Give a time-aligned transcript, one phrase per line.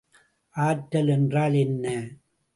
[0.55, 1.85] ஆற்றல் என்றால் என்ன?